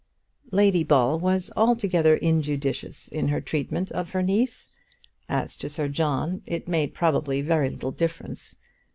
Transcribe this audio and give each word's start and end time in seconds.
Lady 0.49 0.83
Ball 0.83 1.19
was 1.19 1.51
altogether 1.55 2.15
injudicious 2.17 3.07
in 3.07 3.27
her 3.27 3.39
treatment 3.39 3.91
of 3.91 4.13
her 4.13 4.23
niece. 4.23 4.67
As 5.29 5.55
to 5.57 5.69
Sir 5.69 5.89
John, 5.89 6.41
it 6.47 6.67
made 6.67 6.95
probably 6.95 7.43
very 7.43 7.69
little 7.69 7.91
difference. 7.91 8.55